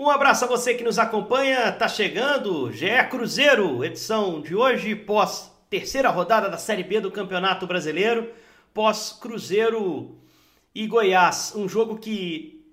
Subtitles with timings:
[0.00, 1.72] Um abraço a você que nos acompanha.
[1.72, 7.66] Tá chegando GE Cruzeiro, edição de hoje, pós terceira rodada da Série B do Campeonato
[7.66, 8.30] Brasileiro,
[8.72, 10.16] pós Cruzeiro
[10.72, 11.52] e Goiás.
[11.56, 12.64] Um jogo que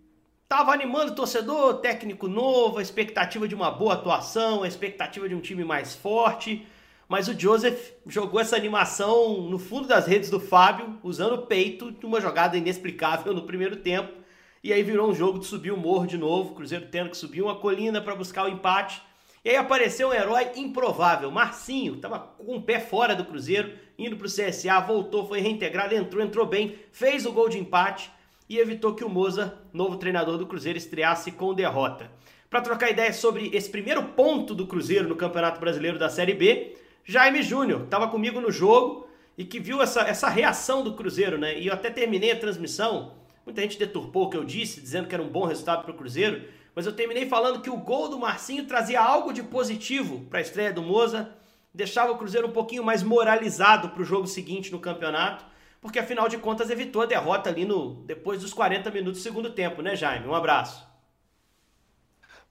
[0.47, 5.33] tava animando o torcedor, técnico novo, a expectativa de uma boa atuação, a expectativa de
[5.33, 6.63] um time mais forte.
[7.09, 11.91] Mas o Joseph jogou essa animação no fundo das redes do Fábio, usando o peito
[11.91, 14.24] de uma jogada inexplicável no primeiro tempo
[14.65, 17.17] e aí virou um jogo de subir o morro de novo, o Cruzeiro tendo que
[17.17, 18.99] subir uma colina para buscar o empate.
[19.43, 24.17] E aí apareceu um herói improvável, Marcinho, estava com o pé fora do Cruzeiro, indo
[24.17, 28.09] para o CSA, voltou, foi reintegrado, entrou, entrou bem, fez o gol de empate
[28.49, 32.09] e evitou que o Moza, novo treinador do Cruzeiro, estreasse com derrota.
[32.49, 36.75] Para trocar ideias sobre esse primeiro ponto do Cruzeiro no Campeonato Brasileiro da Série B,
[37.03, 41.55] Jaime Júnior estava comigo no jogo e que viu essa, essa reação do Cruzeiro, né?
[41.55, 45.13] E eu até terminei a transmissão Muita gente deturpou o que eu disse, dizendo que
[45.13, 48.19] era um bom resultado para o Cruzeiro, mas eu terminei falando que o gol do
[48.19, 51.29] Marcinho trazia algo de positivo para a estreia do Moza,
[51.73, 55.45] deixava o Cruzeiro um pouquinho mais moralizado para o jogo seguinte no campeonato,
[55.79, 59.51] porque afinal de contas evitou a derrota ali no depois dos 40 minutos do segundo
[59.51, 60.27] tempo, né, Jaime?
[60.27, 60.85] Um abraço.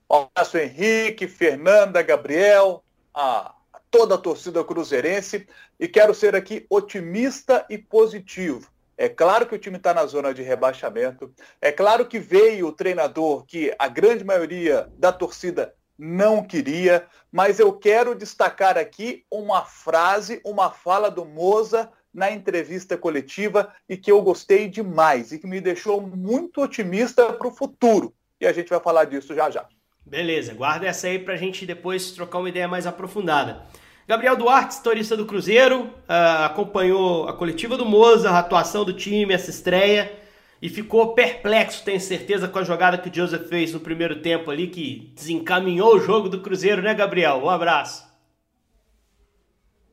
[0.08, 3.54] Um abraço, Henrique, Fernanda, Gabriel, a
[3.90, 5.46] toda a torcida cruzeirense
[5.78, 8.68] e quero ser aqui otimista e positivo.
[8.96, 11.32] É claro que o time está na zona de rebaixamento.
[11.60, 17.58] É claro que veio o treinador que a grande maioria da torcida não queria, mas
[17.58, 24.10] eu quero destacar aqui uma frase, uma fala do Moza na entrevista coletiva e que
[24.10, 28.14] eu gostei demais e que me deixou muito otimista para o futuro.
[28.40, 29.66] E a gente vai falar disso já já.
[30.06, 33.62] Beleza, guarda essa aí para a gente depois trocar uma ideia mais aprofundada.
[34.06, 39.32] Gabriel Duarte, historista do Cruzeiro, uh, acompanhou a coletiva do Moza, a atuação do time,
[39.32, 40.12] essa estreia,
[40.60, 44.50] e ficou perplexo, tenho certeza, com a jogada que o Joseph fez no primeiro tempo
[44.50, 47.42] ali, que desencaminhou o jogo do Cruzeiro, né, Gabriel?
[47.42, 48.04] Um abraço.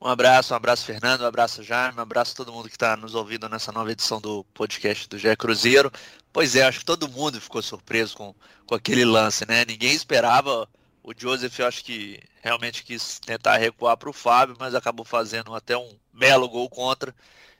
[0.02, 2.98] Um abraço, um abraço, Fernando, um abraço, Jaime, um abraço a todo mundo que está
[2.98, 5.92] nos ouvindo nessa nova edição do podcast do Gé Cruzeiro.
[6.34, 8.36] Pois é, acho que todo mundo ficou surpreso com,
[8.66, 9.64] com aquele lance, né?
[9.64, 10.68] Ninguém esperava
[11.04, 15.54] o Joseph, eu acho que realmente quis tentar recuar para o Fábio, mas acabou fazendo
[15.56, 17.16] até um belo gol contra.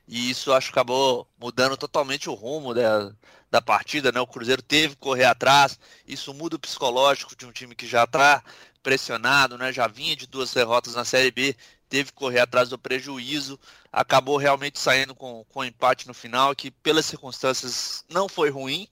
[0.08, 3.12] E isso acho que acabou mudando totalmente o rumo da,
[3.50, 4.20] da partida, né?
[4.20, 5.80] O Cruzeiro teve que correr atrás.
[6.08, 8.44] Isso muda o psicológico de um time que já está
[8.84, 9.72] pressionado, né?
[9.72, 11.56] Já vinha de duas derrotas na Série B,
[11.90, 13.60] teve que correr atrás do prejuízo.
[13.92, 18.88] Acabou realmente saindo com, com empate no final, que pelas circunstâncias não foi ruim,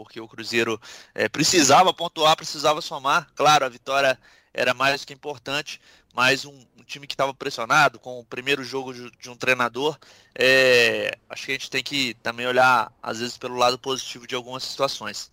[0.00, 0.80] porque o Cruzeiro
[1.14, 3.28] é, precisava pontuar, precisava somar.
[3.34, 4.18] Claro, a vitória
[4.52, 5.78] era mais que importante,
[6.14, 9.98] mas um, um time que estava pressionado com o primeiro jogo de, de um treinador,
[10.34, 14.34] é, acho que a gente tem que também olhar, às vezes, pelo lado positivo de
[14.34, 15.30] algumas situações.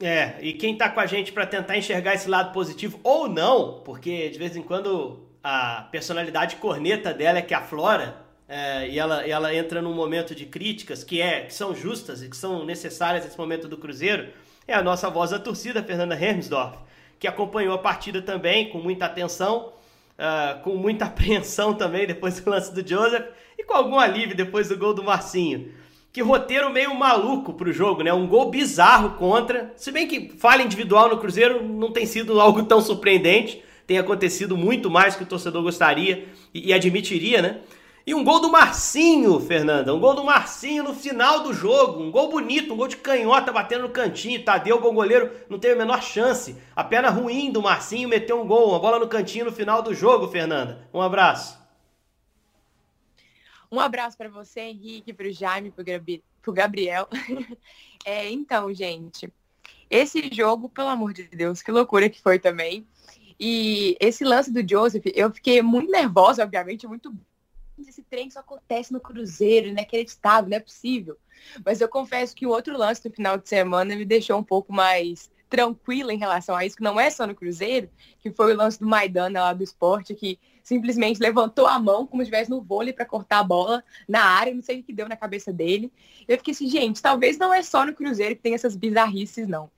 [0.00, 3.80] É, e quem está com a gente para tentar enxergar esse lado positivo ou não,
[3.84, 8.23] porque de vez em quando a personalidade corneta dela é que aflora,
[8.54, 12.28] é, e ela, ela entra num momento de críticas que, é, que são justas e
[12.28, 14.28] que são necessárias nesse momento do Cruzeiro,
[14.68, 16.78] é a nossa voz da torcida, Fernanda Hermsdorf,
[17.18, 19.72] que acompanhou a partida também com muita atenção,
[20.16, 23.26] uh, com muita apreensão também depois do lance do Joseph
[23.58, 25.72] e com algum alívio depois do gol do Marcinho.
[26.12, 28.12] Que roteiro meio maluco pro jogo, né?
[28.12, 29.72] Um gol bizarro contra.
[29.74, 34.56] Se bem que falha individual no Cruzeiro não tem sido algo tão surpreendente, tem acontecido
[34.56, 37.60] muito mais que o torcedor gostaria e, e admitiria, né?
[38.06, 39.94] E um gol do Marcinho, Fernanda.
[39.94, 42.02] Um gol do Marcinho no final do jogo.
[42.02, 44.44] Um gol bonito, um gol de canhota batendo no cantinho.
[44.44, 46.54] Tadeu, bom goleiro, não teve a menor chance.
[46.76, 49.94] A perna ruim do Marcinho meteu um gol, uma bola no cantinho no final do
[49.94, 50.86] jogo, Fernanda.
[50.92, 51.58] Um abraço.
[53.72, 55.82] Um abraço para você, Henrique, para o Jaime, para
[56.46, 57.08] o Gabriel.
[58.04, 59.32] é, então, gente,
[59.88, 62.86] esse jogo, pelo amor de Deus, que loucura que foi também.
[63.40, 67.12] E esse lance do Joseph, eu fiquei muito nervosa, obviamente, muito
[67.88, 71.16] esse trem só acontece no Cruzeiro, inacreditável, não é possível.
[71.64, 74.72] Mas eu confesso que o outro lance do final de semana me deixou um pouco
[74.72, 77.88] mais tranquila em relação a isso, que não é só no Cruzeiro,
[78.20, 82.22] que foi o lance do Maidana lá do esporte, que simplesmente levantou a mão como
[82.22, 85.08] se estivesse no vôlei para cortar a bola na área, não sei o que deu
[85.08, 85.92] na cabeça dele.
[86.26, 89.70] Eu fiquei assim, gente, talvez não é só no Cruzeiro que tem essas bizarrices, não.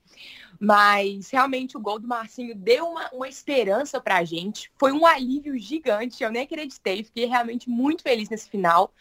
[0.59, 4.71] Mas realmente o gol do Marcinho deu uma, uma esperança pra gente.
[4.77, 6.23] Foi um alívio gigante.
[6.23, 7.03] Eu nem acreditei.
[7.03, 8.91] Fiquei realmente muito feliz nesse final.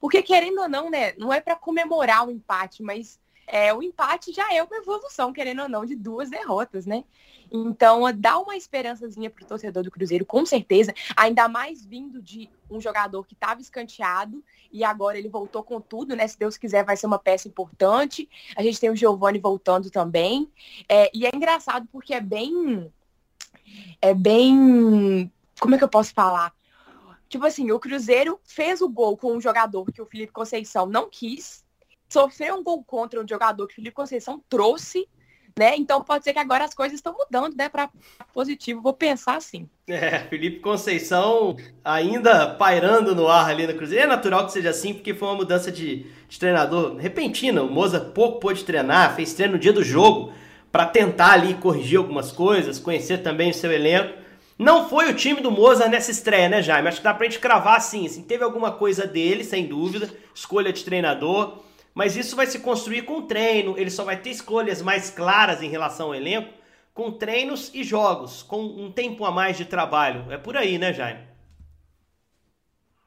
[0.00, 1.14] Porque, querendo ou não, né?
[1.14, 5.62] Não é para comemorar o empate, mas é, o empate já é uma evolução, querendo
[5.62, 7.04] ou não, de duas derrotas, né?
[7.50, 10.92] Então, dá uma esperançazinha para o torcedor do Cruzeiro, com certeza.
[11.16, 16.16] Ainda mais vindo de um jogador que estava escanteado e agora ele voltou com tudo,
[16.16, 16.26] né?
[16.26, 18.28] Se Deus quiser, vai ser uma peça importante.
[18.56, 20.50] A gente tem o Giovani voltando também.
[20.88, 22.92] É, e é engraçado porque é bem.
[24.00, 25.30] É bem.
[25.60, 26.52] Como é que eu posso falar?
[27.28, 31.08] Tipo assim, o Cruzeiro fez o gol com um jogador que o Felipe Conceição não
[31.10, 31.64] quis,
[32.08, 35.08] sofreu um gol contra um jogador que o Felipe Conceição trouxe,
[35.58, 35.74] né?
[35.76, 37.88] Então pode ser que agora as coisas estão mudando, né, para
[38.34, 38.82] positivo.
[38.82, 39.68] Vou pensar assim.
[39.88, 44.04] É, Felipe Conceição ainda pairando no ar ali no Cruzeiro.
[44.04, 47.62] É natural que seja assim, porque foi uma mudança de, de treinador repentina.
[47.62, 50.32] O Moza pouco pôde treinar, fez treino no dia do jogo
[50.70, 54.26] para tentar ali corrigir algumas coisas, conhecer também o seu elenco.
[54.58, 56.88] Não foi o time do Moza nessa estreia, né, Jaime?
[56.88, 58.22] Acho que dá pra gente cravar assim, assim.
[58.22, 61.64] Teve alguma coisa dele, sem dúvida, escolha de treinador
[61.96, 65.70] mas isso vai se construir com treino, ele só vai ter escolhas mais claras em
[65.70, 66.52] relação ao elenco
[66.92, 70.30] com treinos e jogos, com um tempo a mais de trabalho.
[70.30, 71.26] É por aí, né, Jaime?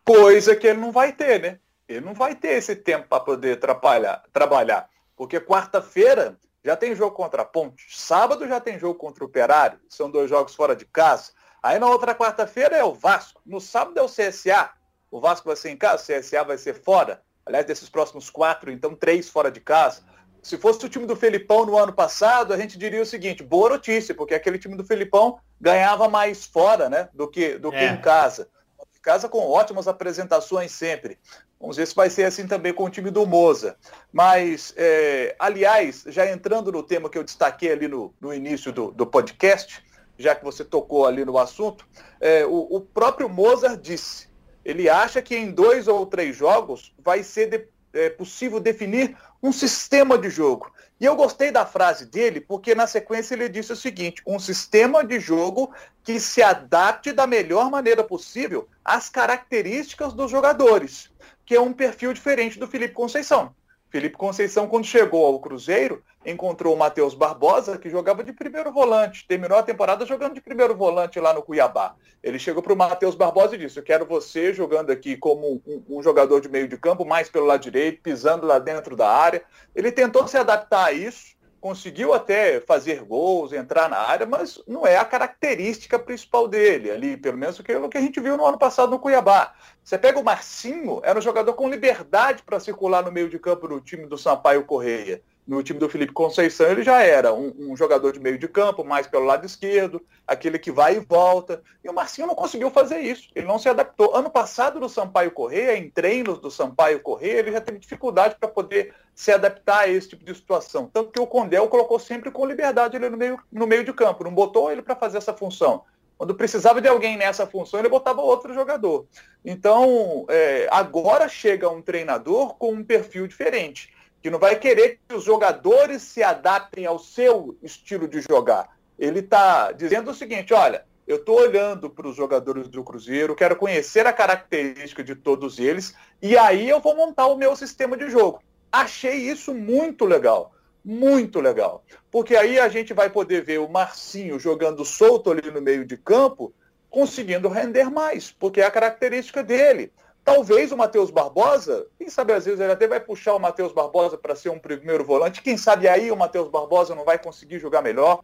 [0.04, 1.60] Coisa que ele não vai ter, né?
[1.88, 4.90] Ele não vai ter esse tempo para poder trabalhar.
[5.16, 9.80] Porque quarta-feira já tem jogo contra a Ponte, sábado já tem jogo contra o Operário,
[9.88, 11.32] são dois jogos fora de casa.
[11.62, 14.72] Aí na outra quarta-feira é o Vasco, no sábado é o CSA.
[15.12, 17.22] O Vasco vai ser em casa, o CSA vai ser fora.
[17.50, 20.04] Aliás, desses próximos quatro, então três fora de casa.
[20.40, 23.72] Se fosse o time do Felipão no ano passado, a gente diria o seguinte: boa
[23.72, 27.80] notícia, porque aquele time do Felipão ganhava mais fora né, do, que, do é.
[27.80, 28.48] que em casa.
[28.80, 31.18] Em casa com ótimas apresentações sempre.
[31.60, 33.76] Vamos ver se vai ser assim também com o time do Moza.
[34.14, 38.92] Mas, é, aliás, já entrando no tema que eu destaquei ali no, no início do,
[38.92, 39.84] do podcast,
[40.20, 41.88] já que você tocou ali no assunto,
[42.22, 44.29] é, o, o próprio Mozart disse
[44.70, 49.52] ele acha que em dois ou três jogos vai ser de, é, possível definir um
[49.52, 50.72] sistema de jogo.
[51.00, 55.04] E eu gostei da frase dele, porque na sequência ele disse o seguinte: um sistema
[55.04, 55.74] de jogo
[56.04, 61.10] que se adapte da melhor maneira possível às características dos jogadores,
[61.46, 63.56] que é um perfil diferente do Felipe Conceição.
[63.90, 69.26] Felipe Conceição, quando chegou ao Cruzeiro, encontrou o Matheus Barbosa, que jogava de primeiro volante.
[69.28, 71.96] Terminou a temporada jogando de primeiro volante lá no Cuiabá.
[72.22, 75.84] Ele chegou para o Matheus Barbosa e disse: Eu quero você jogando aqui como um,
[75.90, 79.42] um, jogador de meio de campo, mais pelo lado direito, pisando lá dentro da área.
[79.76, 84.86] Ele tentou se adaptar a isso conseguiu até fazer gols, entrar na área, mas não
[84.88, 88.58] é a característica principal dele ali, pelo menos aquilo que a gente viu no ano
[88.58, 89.54] passado no Cuiabá.
[89.84, 93.68] Você pega o Marcinho, era um jogador com liberdade para circular no meio de campo
[93.68, 97.76] no time do Sampaio Correia no time do Felipe Conceição, ele já era um, um,
[97.76, 101.64] jogador de meio de campo, mais pelo lado esquerdo, aquele que vai e volta.
[101.84, 103.30] E o Marcinho não conseguiu fazer isso.
[103.34, 104.16] Ele não se adaptou.
[104.16, 108.48] Ano passado, no Sampaio Correia, em treinos do Sampaio Correia, ele já teve dificuldade para
[108.48, 110.88] poder se adaptar a esse tipo de situação.
[110.94, 114.24] Tanto que o Condel colocou sempre com liberdade ele no meio, no meio de campo,
[114.24, 115.84] não botou ele para fazer essa função.
[116.16, 119.08] Quando precisava de alguém nessa função, ele botava outro jogador.
[119.44, 125.16] Então, é, agora chega um treinador com um perfil diferente que não vai querer que
[125.16, 128.70] os jogadores se adaptem ao seu estilo de jogar.
[128.98, 133.56] Ele está dizendo o seguinte: olha, eu estou olhando para os jogadores do Cruzeiro, quero
[133.56, 138.10] conhecer a característica de todos eles, e aí eu vou montar o meu sistema de
[138.10, 138.42] jogo.
[138.72, 140.54] Achei isso muito legal.
[140.84, 141.84] Muito legal.
[142.12, 145.98] Porque aí a gente vai poder ver o Marcinho jogando solto ali no meio de
[145.98, 146.54] campo,
[146.90, 149.92] conseguindo render mais, porque é a característica dele.
[150.34, 154.16] Talvez o Matheus Barbosa, quem sabe às vezes ele até vai puxar o Matheus Barbosa
[154.16, 157.82] para ser um primeiro volante, quem sabe aí o Matheus Barbosa não vai conseguir jogar
[157.82, 158.24] melhor.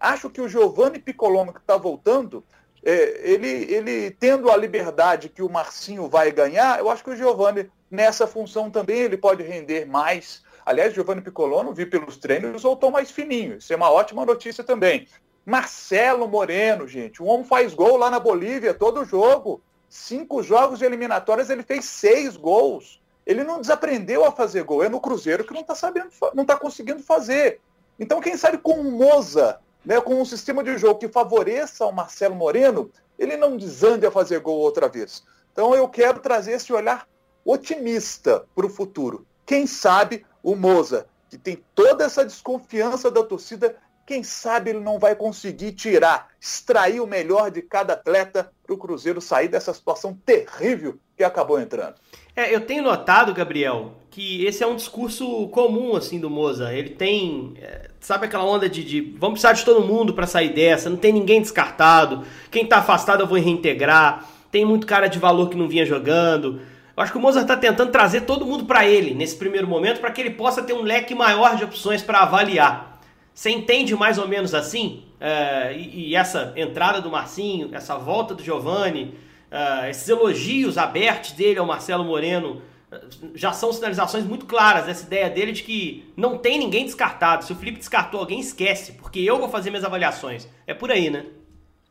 [0.00, 2.42] Acho que o Giovanni Piccolomo, que está voltando,
[2.82, 7.16] é, ele, ele tendo a liberdade que o Marcinho vai ganhar, eu acho que o
[7.16, 10.42] Giovanni, nessa função também, ele pode render mais.
[10.64, 13.58] Aliás, Giovanni Piccolomo, vi pelos treinos, voltou mais fininho.
[13.58, 15.06] Isso é uma ótima notícia também.
[15.44, 19.62] Marcelo Moreno, gente, o homem faz gol lá na Bolívia todo jogo
[19.92, 22.98] cinco jogos de eliminatórias, ele fez seis gols.
[23.26, 24.82] Ele não desaprendeu a fazer gol.
[24.82, 27.60] É no Cruzeiro que não está sabendo, não está conseguindo fazer.
[28.00, 31.92] Então, quem sabe com o Moza, né, com um sistema de jogo que favoreça o
[31.92, 35.22] Marcelo Moreno, ele não desande a fazer gol outra vez.
[35.52, 37.06] Então, eu quero trazer esse olhar
[37.44, 39.26] otimista para o futuro.
[39.44, 44.98] Quem sabe o Moza, que tem toda essa desconfiança da torcida, quem sabe ele não
[44.98, 50.16] vai conseguir tirar, extrair o melhor de cada atleta para o Cruzeiro sair dessa situação
[50.26, 51.94] terrível que acabou entrando.
[52.34, 56.72] É, eu tenho notado, Gabriel, que esse é um discurso comum assim do Moza.
[56.72, 60.52] Ele tem, é, sabe aquela onda de, de vamos precisar de todo mundo para sair
[60.52, 62.24] dessa, não tem ninguém descartado.
[62.50, 64.26] Quem está afastado eu vou reintegrar.
[64.50, 66.60] Tem muito cara de valor que não vinha jogando.
[66.94, 70.00] Eu acho que o Mozart está tentando trazer todo mundo para ele nesse primeiro momento,
[70.00, 72.91] para que ele possa ter um leque maior de opções para avaliar.
[73.34, 75.04] Você entende mais ou menos assim?
[75.20, 79.14] Uh, e, e, essa entrada do Marcinho, essa volta do Giovani,
[79.50, 82.60] uh, esses elogios abertos dele ao Marcelo Moreno,
[82.92, 87.44] uh, já são sinalizações muito claras dessa ideia dele de que não tem ninguém descartado.
[87.44, 90.46] Se o Felipe descartou alguém, esquece, porque eu vou fazer minhas avaliações.
[90.66, 91.24] É por aí, né?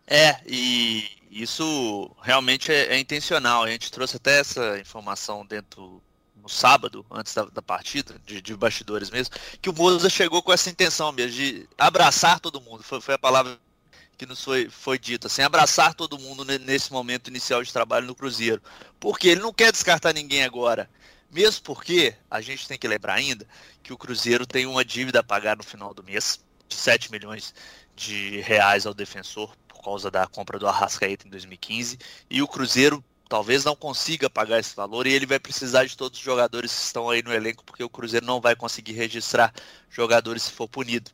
[0.06, 3.64] É, e isso realmente é, é, intencional.
[3.64, 6.02] A gente trouxe até essa informação dentro
[6.42, 10.52] no sábado, antes da, da partida, de, de, bastidores mesmo, que o Moza chegou com
[10.52, 12.84] essa intenção mesmo, de abraçar todo mundo.
[12.84, 13.58] Foi, foi a palavra
[14.18, 18.16] que nos foi, foi dita, assim, abraçar todo mundo nesse momento inicial de trabalho no
[18.16, 18.62] Cruzeiro.
[19.00, 20.90] Porque ele não quer descartar ninguém agora.
[21.32, 23.48] Mesmo porque a gente tem que lembrar ainda
[23.82, 27.54] que o Cruzeiro tem uma dívida a pagar no final do mês, de 7 milhões
[27.96, 31.98] de reais ao defensor por causa da compra do Arrascaeta em 2015,
[32.30, 36.20] e o Cruzeiro talvez não consiga pagar esse valor e ele vai precisar de todos
[36.20, 39.54] os jogadores que estão aí no elenco, porque o Cruzeiro não vai conseguir registrar
[39.90, 41.10] jogadores se for punido.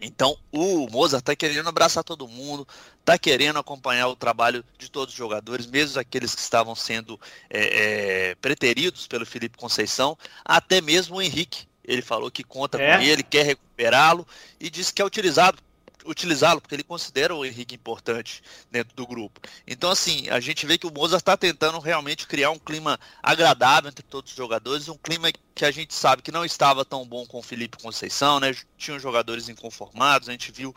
[0.00, 2.66] Então o Mozart está querendo abraçar todo mundo,
[2.98, 8.30] está querendo acompanhar o trabalho de todos os jogadores, mesmo aqueles que estavam sendo é,
[8.30, 11.68] é, preteridos pelo Felipe Conceição, até mesmo o Henrique.
[11.84, 12.96] Ele falou que conta é.
[12.96, 14.26] com ele, quer recuperá-lo
[14.58, 15.62] e disse que é utilizado
[16.04, 19.40] utilizá-lo, porque ele considera o Henrique importante dentro do grupo.
[19.66, 23.88] Então, assim, a gente vê que o Mozart está tentando realmente criar um clima agradável
[23.88, 27.26] entre todos os jogadores, um clima que a gente sabe que não estava tão bom
[27.26, 28.54] com o Felipe Conceição, né?
[28.76, 30.74] Tinham jogadores inconformados, a gente viu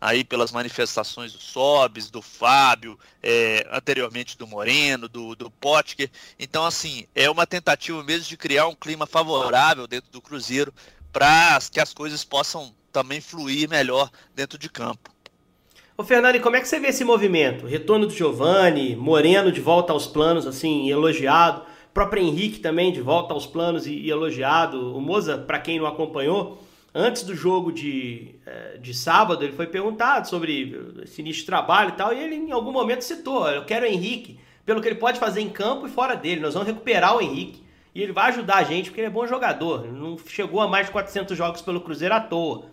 [0.00, 6.10] aí pelas manifestações do Sobes, do Fábio, é, anteriormente do Moreno, do, do Potker.
[6.38, 10.72] Então, assim, é uma tentativa mesmo de criar um clima favorável dentro do Cruzeiro
[11.12, 15.10] para que as coisas possam também fluir melhor dentro de campo.
[15.96, 17.66] Ô Fernando, como é que você vê esse movimento?
[17.66, 21.62] Retorno do Giovani, Moreno de volta aos planos, assim, elogiado.
[21.92, 24.96] Próprio Henrique também de volta aos planos e, e elogiado.
[24.96, 26.62] O Moza, para quem não acompanhou,
[26.94, 31.90] antes do jogo de, eh, de sábado, ele foi perguntado sobre esse início de trabalho
[31.90, 34.96] e tal, e ele em algum momento citou: eu quero o Henrique, pelo que ele
[34.96, 36.40] pode fazer em campo e fora dele.
[36.40, 37.62] Nós vamos recuperar o Henrique.
[37.94, 39.86] E ele vai ajudar a gente, porque ele é bom jogador.
[39.92, 42.66] Não chegou a mais de 400 jogos pelo Cruzeiro à toa.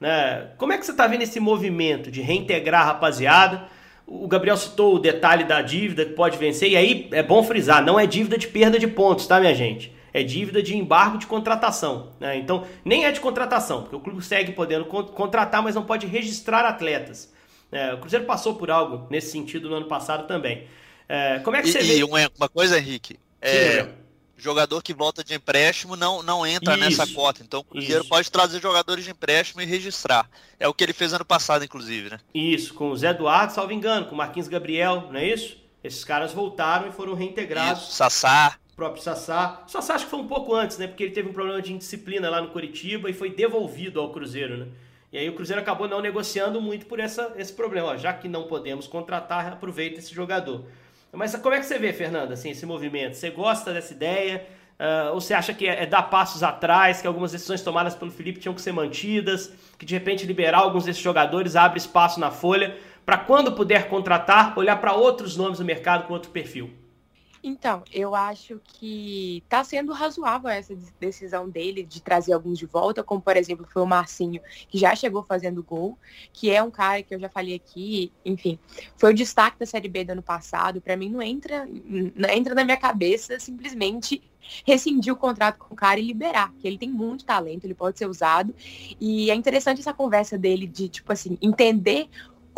[0.00, 0.48] Né?
[0.56, 3.68] Como é que você está vendo esse movimento de reintegrar a rapaziada?
[4.06, 7.84] O Gabriel citou o detalhe da dívida que pode vencer, e aí é bom frisar,
[7.84, 9.92] não é dívida de perda de pontos, tá, minha gente?
[10.12, 12.12] É dívida de embargo de contratação.
[12.18, 12.36] Né?
[12.36, 16.64] Então, nem é de contratação, porque o clube segue podendo contratar, mas não pode registrar
[16.64, 17.32] atletas.
[17.70, 20.64] É, o Cruzeiro passou por algo nesse sentido no ano passado também.
[21.08, 21.98] É, como é que e, você vê?
[21.98, 23.86] E uma, uma coisa, Henrique, é,
[24.42, 27.42] jogador que volta de empréstimo não, não entra isso, nessa cota.
[27.42, 28.08] Então o Cruzeiro isso.
[28.08, 30.28] pode trazer jogadores de empréstimo e registrar.
[30.58, 32.20] É o que ele fez ano passado, inclusive, né?
[32.34, 35.56] Isso, com o Zé Eduardo, salvo engano, com o Marquinhos Gabriel, não é isso?
[35.82, 37.82] Esses caras voltaram e foram reintegrados.
[37.82, 38.56] Isso, Sassá.
[38.72, 39.62] O próprio Sassá.
[39.66, 40.86] O Sassá acho que foi um pouco antes, né?
[40.86, 44.56] Porque ele teve um problema de indisciplina lá no Curitiba e foi devolvido ao Cruzeiro,
[44.56, 44.66] né?
[45.12, 47.88] E aí o Cruzeiro acabou não negociando muito por essa, esse problema.
[47.88, 50.64] Ó, já que não podemos contratar, aproveita esse jogador.
[51.12, 53.14] Mas como é que você vê, Fernando, assim, esse movimento?
[53.14, 54.46] Você gosta dessa ideia?
[54.78, 58.10] Uh, ou você acha que é, é, dar passos atrás, que algumas decisões tomadas pelo
[58.10, 62.30] Felipe tinham que ser mantidas, que de repente liberar alguns desses jogadores abre espaço na
[62.30, 62.74] folha
[63.04, 66.70] para quando puder contratar, olhar para outros nomes no mercado com outro perfil?
[67.42, 73.02] Então, eu acho que está sendo razoável essa decisão dele de trazer alguns de volta,
[73.02, 75.98] como por exemplo foi o Marcinho, que já chegou fazendo gol,
[76.32, 78.58] que é um cara que eu já falei aqui, enfim,
[78.96, 80.82] foi o destaque da Série B do ano passado.
[80.82, 81.66] Para mim não entra,
[82.14, 84.22] não entra na minha cabeça simplesmente
[84.66, 87.98] rescindir o contrato com o cara e liberar, que ele tem muito talento, ele pode
[87.98, 88.54] ser usado.
[89.00, 92.08] E é interessante essa conversa dele de, tipo assim, entender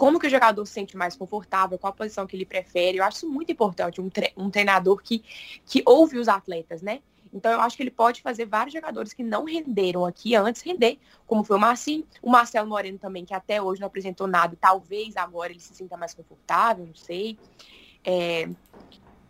[0.02, 2.98] como que o jogador se sente mais confortável, qual a posição que ele prefere.
[2.98, 5.22] Eu acho isso muito importante, um, tre um treinador que,
[5.64, 6.98] que ouve os atletas, né?
[7.32, 10.98] Então eu acho que ele pode fazer vários jogadores que não renderam aqui antes render,
[11.24, 15.16] como foi o Marcinho, o Marcelo Moreno também, que até hoje não apresentou nada, talvez
[15.16, 17.38] agora ele se sinta mais confortável, não sei.
[18.04, 18.48] É,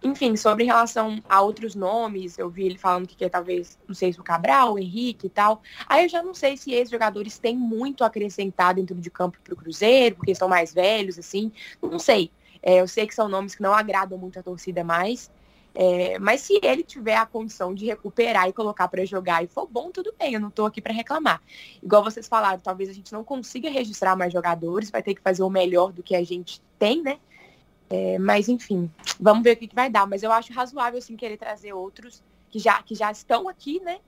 [0.02, 4.12] enfim, sobre relação a outros nomes, eu vi ele falando que quer talvez, não sei
[4.12, 5.62] se o Cabral, o Henrique e tal.
[5.87, 9.38] Aí eu já não sei se esses jogadores têm muito a acrescentar dentro de campo
[9.42, 11.52] para o Cruzeiro, porque são mais velhos, assim.
[11.80, 12.30] Não sei.
[12.62, 15.30] É, eu sei que são nomes que não agradam muito a torcida mais.
[15.75, 19.66] É, mas se ele tiver a condição de recuperar e colocar para jogar e for
[19.66, 21.40] bom, tudo bem, eu não estou aqui para reclamar.
[21.82, 25.42] Igual vocês falaram, talvez a gente não consiga registrar mais jogadores, vai ter que fazer
[25.42, 27.18] o melhor do que a gente tem, né?
[27.93, 30.07] É, mas enfim, vamos ver o que, que vai dar.
[30.07, 33.99] Mas eu acho razoável assim querer trazer outros que já, que já estão aqui, né?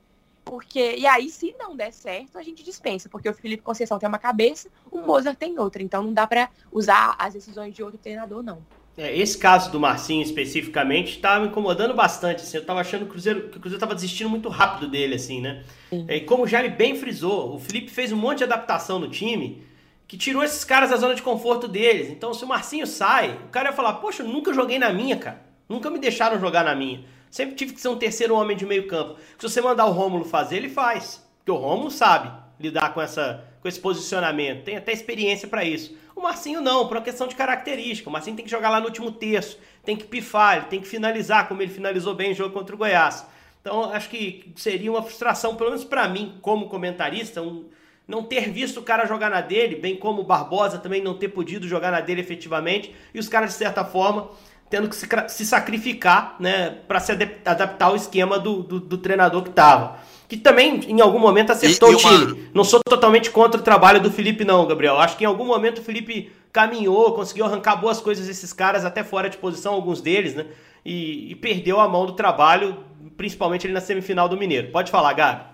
[0.43, 4.09] Porque, e aí, se não der certo, a gente dispensa, porque o Felipe Conceição tem
[4.09, 5.83] uma cabeça, o Mozart tem outra.
[5.83, 8.59] Então não dá para usar as decisões de outro treinador, não.
[8.97, 12.43] É, esse caso do Marcinho especificamente estava me incomodando bastante.
[12.43, 15.17] Assim, eu estava achando que o Cruzeiro, que o Cruzeiro estava desistindo muito rápido dele,
[15.17, 15.62] assim, né?
[16.09, 19.09] É, e como o Jaime bem frisou, o Felipe fez um monte de adaptação no
[19.09, 19.62] time
[20.06, 22.08] que tirou esses caras da zona de conforto deles.
[22.11, 25.42] Então, se o Marcinho sai, o cara ia falar: Poxa, nunca joguei na minha, cara.
[25.68, 27.04] Nunca me deixaram jogar na minha.
[27.30, 29.16] Sempre tive que ser um terceiro homem de meio campo.
[29.38, 31.25] Se você mandar o Rômulo fazer, ele faz.
[31.38, 32.30] Porque o Rômulo sabe
[32.61, 34.64] lidar com, essa, com esse posicionamento.
[34.64, 35.96] Tem até experiência para isso.
[36.14, 38.08] O Marcinho não, por uma questão de característica.
[38.08, 40.87] O Marcinho tem que jogar lá no último terço, tem que pifar, ele tem que
[40.87, 43.26] finalizar, como ele finalizou bem o jogo contra o Goiás.
[43.61, 47.64] Então, acho que seria uma frustração, pelo menos para mim, como comentarista, um,
[48.06, 51.28] não ter visto o cara jogar na dele, bem como o Barbosa também não ter
[51.28, 54.28] podido jogar na dele efetivamente, e os caras, de certa forma,
[54.68, 59.42] tendo que se, se sacrificar né, para se adaptar ao esquema do, do, do treinador
[59.42, 62.12] que estava que também em algum momento acertou e, uma...
[62.12, 62.50] o time.
[62.54, 64.99] Não sou totalmente contra o trabalho do Felipe, não, Gabriel.
[64.99, 69.04] Acho que em algum momento o Felipe caminhou, conseguiu arrancar boas coisas desses caras, até
[69.04, 70.46] fora de posição, alguns deles, né?
[70.84, 72.78] E, e perdeu a mão do trabalho,
[73.16, 74.70] principalmente ali na semifinal do Mineiro.
[74.70, 75.53] Pode falar, Gabi.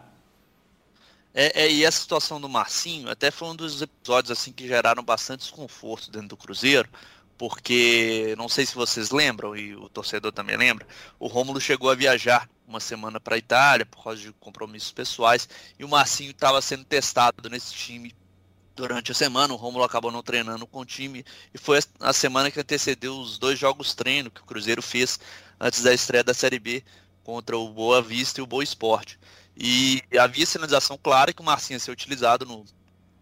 [1.33, 5.03] É, é, e essa situação do Marcinho até foi um dos episódios assim que geraram
[5.03, 6.89] bastante desconforto dentro do Cruzeiro,
[7.39, 10.87] porque não sei se vocês lembram, e o torcedor também lembra,
[11.19, 15.49] o Rômulo chegou a viajar uma semana para a Itália por causa de compromissos pessoais,
[15.79, 18.15] e o Marcinho estava sendo testado nesse time
[18.75, 19.53] durante a semana.
[19.53, 23.39] O Rômulo acabou não treinando com o time, e foi a semana que antecedeu os
[23.39, 25.19] dois jogos treino que o Cruzeiro fez
[25.59, 26.83] antes da estreia da Série B
[27.23, 29.19] contra o Boa Vista e o Boa Esporte.
[29.63, 32.65] E havia sinalização clara que o Marcinho ia ser utilizado no,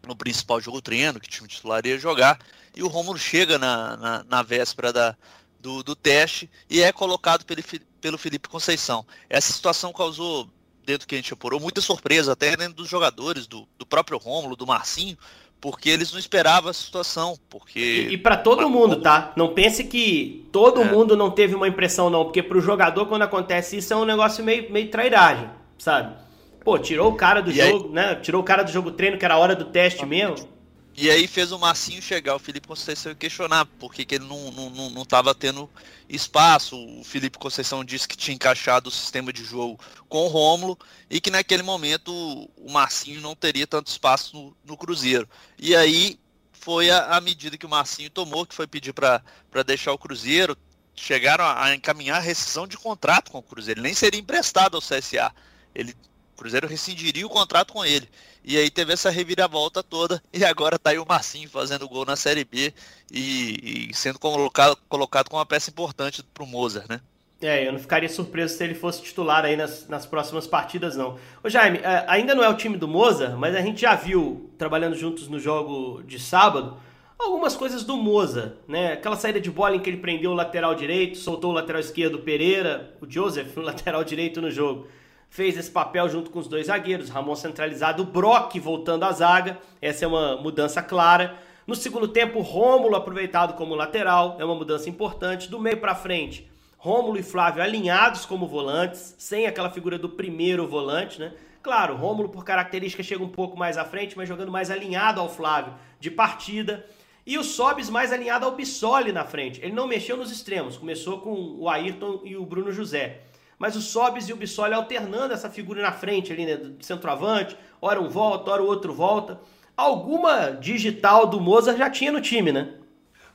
[0.07, 2.39] no principal jogo treino, que o time titular ia jogar,
[2.77, 5.17] e o Romulo chega na, na, na véspera da,
[5.59, 7.61] do, do, teste e é colocado pelo,
[8.01, 9.05] pelo Felipe Conceição.
[9.29, 10.49] Essa situação causou,
[10.87, 14.55] dentro que a gente apurou, muita surpresa, até dentro dos jogadores, do, do próprio Rômulo,
[14.55, 15.19] do Marcinho,
[15.61, 17.81] porque eles não esperavam a situação, porque...
[17.81, 19.33] E, e para todo mundo, tá?
[19.37, 20.85] Não pense que todo é.
[20.85, 24.45] mundo não teve uma impressão, não, porque pro jogador, quando acontece isso, é um negócio
[24.45, 26.28] meio, meio trairagem, sabe?
[26.69, 27.95] Pô, tirou o cara do e jogo, aí...
[27.95, 28.15] né?
[28.17, 30.47] Tirou o cara do jogo treino, que era a hora do teste mesmo.
[30.95, 34.51] E aí fez o Marcinho chegar, o Felipe Conceição questionar por que, que ele não,
[34.51, 35.71] não, não, não tava tendo
[36.11, 36.77] espaço.
[36.77, 41.23] O Felipe Conceição disse que tinha encaixado o sistema de jogo com o Rômulo e
[41.23, 45.27] que naquele momento o Marcinho não teria tanto espaço no, no Cruzeiro.
[45.59, 46.21] E aí
[46.53, 49.23] foi a, a, medida que o Marcinho tomou, que foi pedir para
[49.65, 50.55] deixar o Cruzeiro.
[50.95, 53.81] Chegaram a, a encaminhar a rescisão de contrato com o Cruzeiro.
[53.81, 55.33] Ele nem seria emprestado ao CSA.
[55.75, 55.97] Ele
[56.39, 58.09] Cruzeiro rescindiria o contrato com ele.
[58.45, 60.23] E aí teve essa reviravolta toda.
[60.33, 62.73] E agora tá aí o Marcinho fazendo gol na Série B
[63.11, 67.01] e, e sendo colocado, colocado como uma peça importante pro Mozart, né?
[67.41, 71.19] É, eu não ficaria surpreso se ele fosse titular aí nas, nas próximas partidas, não.
[71.43, 74.51] Ô Jaime, é, ainda não é o time do Mozart, mas a gente já viu,
[74.57, 76.77] trabalhando juntos no jogo de sábado,
[77.19, 78.93] algumas coisas do Moza, né?
[78.93, 82.21] Aquela saída de bola em que ele prendeu o lateral direito, soltou o lateral esquerdo
[82.21, 84.87] Pereira, o Joseph no lateral direito no jogo
[85.31, 90.05] fez esse papel junto com os dois zagueiros, Ramon centralizado, Brock voltando à zaga, essa
[90.05, 91.37] é uma mudança clara.
[91.67, 95.51] No segundo tempo, Rômulo aproveitado como lateral, é uma mudança importante.
[95.51, 100.67] Do meio para frente, Rômulo e Flávio alinhados como volantes, sem aquela figura do primeiro
[100.67, 101.33] volante, né?
[101.63, 105.29] Claro, Rômulo por característica chega um pouco mais à frente, mas jogando mais alinhado ao
[105.29, 106.87] Flávio de partida.
[107.27, 109.61] E o Sobis mais alinhado ao Bissoli na frente.
[109.61, 113.28] Ele não mexeu nos extremos, começou com o Ayrton e o Bruno José
[113.59, 117.57] mas o Sobis e o Bissoli alternando essa figura na frente ali, né, do centroavante,
[117.81, 119.41] ora um volta, ora o outro volta.
[119.77, 122.75] Alguma digital do Mozart já tinha no time, né?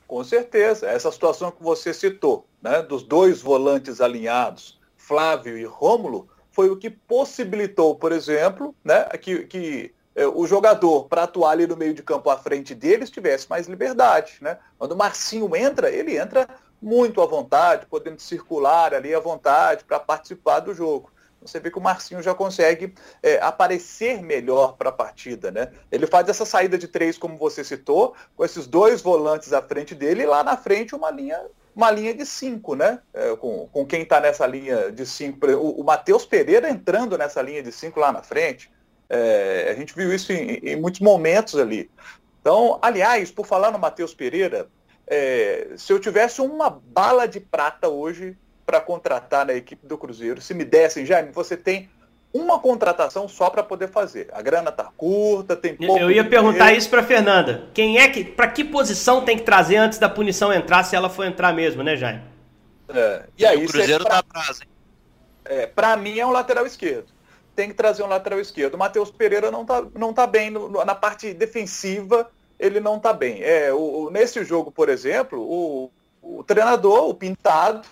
[0.06, 0.86] Com certeza.
[0.86, 6.76] Essa situação que você citou, né, dos dois volantes alinhados, Flávio e Rômulo, foi o
[6.76, 11.92] que possibilitou, por exemplo, né, que, que é, o jogador, para atuar ali no meio
[11.92, 14.36] de campo à frente deles, tivesse mais liberdade.
[14.40, 14.56] Né?
[14.78, 16.48] Quando o Marcinho entra, ele entra
[16.84, 21.10] muito à vontade, podendo circular ali à vontade para participar do jogo.
[21.40, 25.72] Você vê que o Marcinho já consegue é, aparecer melhor para a partida, né?
[25.90, 29.94] Ele faz essa saída de três, como você citou, com esses dois volantes à frente
[29.94, 31.40] dele e lá na frente uma linha,
[31.74, 33.00] uma linha de cinco, né?
[33.14, 35.46] É, com, com quem está nessa linha de cinco.
[35.46, 38.70] O, o Matheus Pereira entrando nessa linha de cinco lá na frente.
[39.08, 41.90] É, a gente viu isso em, em muitos momentos ali.
[42.40, 44.68] Então, aliás, por falar no Matheus Pereira,
[45.06, 50.40] é, se eu tivesse uma bala de prata hoje para contratar na equipe do Cruzeiro,
[50.40, 51.88] se me dessem, Jaime, você tem
[52.32, 54.28] uma contratação só para poder fazer.
[54.32, 56.00] A grana tá curta, tem pouco.
[56.00, 57.68] Eu ia perguntar isso para Fernanda.
[57.72, 61.08] Quem é que, para que posição tem que trazer antes da punição entrar, se ela
[61.08, 62.22] for entrar mesmo, né, Jaime?
[62.88, 64.68] É, e aí, o Cruzeiro tá atrás, hein?
[65.44, 67.06] É, para mim é um lateral esquerdo.
[67.54, 68.74] Tem que trazer um lateral esquerdo.
[68.74, 73.12] O Matheus Pereira não tá, não tá bem no, na parte defensiva ele não está
[73.12, 73.42] bem.
[73.42, 75.90] É, o, nesse jogo, por exemplo, o,
[76.22, 77.86] o treinador, o Pintado,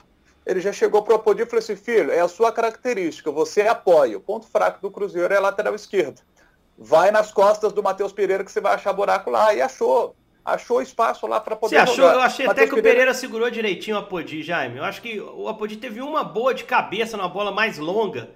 [0.45, 3.63] ele já chegou para o Apodi e falou assim, filho, é a sua característica, você
[3.63, 4.17] apoia.
[4.17, 6.21] O ponto fraco do Cruzeiro é a lateral esquerda.
[6.77, 9.55] Vai nas costas do Matheus Pereira que você vai achar buraco lá.
[9.55, 10.17] E achou.
[10.45, 11.95] Achou espaço lá para poder Você achou?
[11.95, 12.15] Jogar.
[12.15, 12.89] Eu achei Mateus até que Pereira...
[12.89, 14.79] o Pereira segurou direitinho o Apodi, Jaime.
[14.79, 18.29] Eu acho que o Apodi teve uma boa de cabeça numa bola mais longa.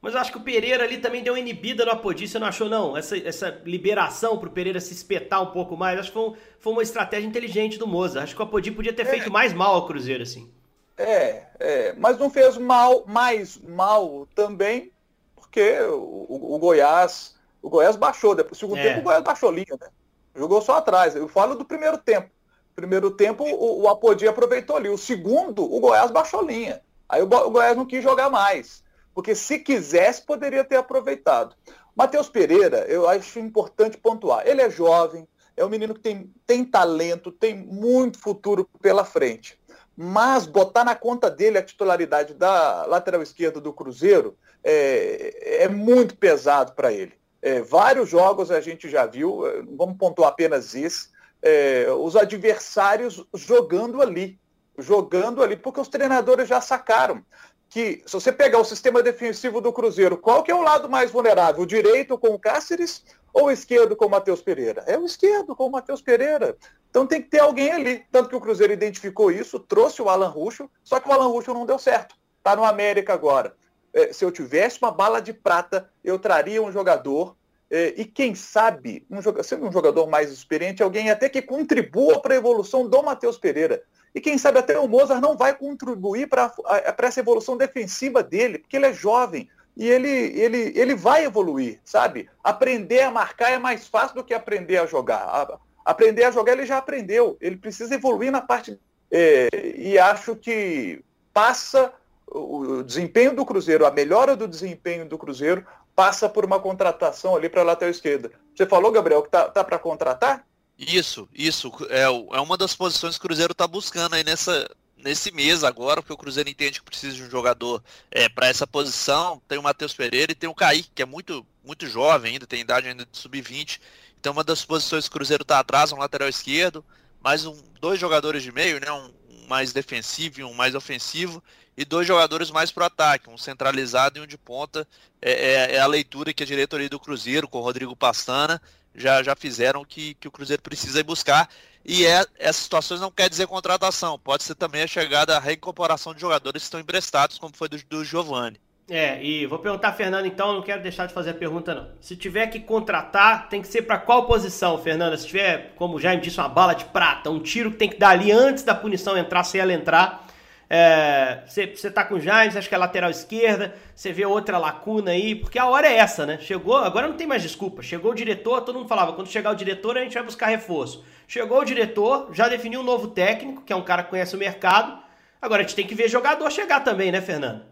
[0.00, 2.26] Mas eu acho que o Pereira ali também deu uma inibida no Apodi.
[2.26, 2.96] Você não achou, não?
[2.96, 5.98] Essa, essa liberação para o Pereira se espetar um pouco mais.
[5.98, 8.22] Acho que foi, um, foi uma estratégia inteligente do Moza.
[8.22, 9.04] Acho que o Apodi podia ter é.
[9.04, 10.50] feito mais mal ao Cruzeiro, assim.
[10.96, 14.92] É, é, mas não fez mal, mais mal também,
[15.34, 18.34] porque o, o, o Goiás, o Goiás baixou.
[18.34, 18.82] Depois, segundo é.
[18.82, 19.88] tempo, o Goiás baixou linha, né?
[20.34, 21.14] Jogou só atrás.
[21.14, 22.30] Eu falo do primeiro tempo.
[22.74, 24.88] Primeiro tempo, o, o Apodi aproveitou ali.
[24.88, 26.80] O segundo, o Goiás baixou linha.
[27.08, 28.82] Aí o, o Goiás não quis jogar mais.
[29.14, 31.56] Porque se quisesse, poderia ter aproveitado.
[31.94, 34.46] Matheus Pereira, eu acho importante pontuar.
[34.46, 39.60] Ele é jovem, é um menino que tem, tem talento, tem muito futuro pela frente
[40.02, 46.16] mas botar na conta dele a titularidade da lateral esquerda do Cruzeiro é, é muito
[46.16, 47.12] pesado para ele.
[47.42, 51.10] É, vários jogos a gente já viu, é, vamos pontuar apenas isso,
[51.42, 54.40] é, os adversários jogando ali,
[54.78, 57.22] jogando ali, porque os treinadores já sacaram
[57.70, 61.12] que se você pegar o sistema defensivo do Cruzeiro, qual que é o lado mais
[61.12, 61.62] vulnerável?
[61.62, 64.82] O direito com o Cáceres ou o esquerdo com o Matheus Pereira?
[64.88, 66.56] É o esquerdo com o Matheus Pereira.
[66.90, 68.04] Então tem que ter alguém ali.
[68.10, 71.54] Tanto que o Cruzeiro identificou isso, trouxe o Alan Ruxo, só que o Alan Ruxo
[71.54, 72.16] não deu certo.
[72.38, 73.54] Está no América agora.
[73.94, 77.36] É, se eu tivesse uma bala de prata, eu traria um jogador
[77.70, 82.20] é, e quem sabe, um jogador, sendo um jogador mais experiente, alguém até que contribua
[82.20, 83.80] para a evolução do Matheus Pereira.
[84.14, 86.52] E quem sabe até o Mozart não vai contribuir para
[86.98, 92.28] essa evolução defensiva dele, porque ele é jovem e ele, ele, ele vai evoluir, sabe?
[92.42, 95.58] Aprender a marcar é mais fácil do que aprender a jogar.
[95.84, 98.78] Aprender a jogar ele já aprendeu, ele precisa evoluir na parte.
[99.10, 101.92] É, e acho que passa
[102.26, 105.64] o desempenho do Cruzeiro, a melhora do desempenho do Cruzeiro,
[105.96, 108.30] passa por uma contratação ali para a lateral esquerda.
[108.54, 110.46] Você falou, Gabriel, que tá, tá para contratar?
[110.80, 111.70] Isso, isso.
[111.90, 114.66] É, é uma das posições que o Cruzeiro está buscando aí nessa,
[114.96, 118.66] nesse mês agora, porque o Cruzeiro entende que precisa de um jogador é, para essa
[118.66, 119.42] posição.
[119.46, 122.62] Tem o Matheus Pereira e tem o Kaique, que é muito, muito jovem ainda, tem
[122.62, 123.78] idade ainda de sub-20.
[124.18, 126.82] Então uma das posições que o Cruzeiro está atrás, um lateral esquerdo,
[127.22, 128.90] mais um, dois jogadores de meio, né?
[128.90, 131.42] Um, um mais defensivo e um mais ofensivo,
[131.76, 134.88] e dois jogadores mais para o ataque, um centralizado e um de ponta.
[135.20, 138.60] É, é, é, a leitura que a diretoria do Cruzeiro, com o Rodrigo Pastana,
[138.94, 141.48] já, já fizeram que, que o Cruzeiro precisa ir buscar.
[141.84, 146.14] E é, essas situações não quer dizer contratação, pode ser também a chegada, a reincorporação
[146.14, 148.60] de jogadores que estão emprestados, como foi do, do Giovanni.
[148.90, 151.88] É, e vou perguntar, Fernando, então, não quero deixar de fazer a pergunta, não.
[152.00, 155.16] Se tiver que contratar, tem que ser para qual posição, Fernanda?
[155.16, 157.96] Se tiver, como já me disse, uma bala de prata, um tiro que tem que
[157.96, 160.26] dar ali antes da punição entrar, se ela entrar.
[160.72, 164.56] É, você, você tá com o Jaime, acho que é lateral esquerda, você vê outra
[164.56, 166.38] lacuna aí, porque a hora é essa, né?
[166.38, 167.82] Chegou, agora não tem mais desculpa.
[167.82, 171.04] Chegou o diretor, todo mundo falava, quando chegar o diretor, a gente vai buscar reforço.
[171.26, 174.38] Chegou o diretor, já definiu um novo técnico, que é um cara que conhece o
[174.38, 175.02] mercado.
[175.42, 177.64] Agora a gente tem que ver jogador chegar também, né, Fernando?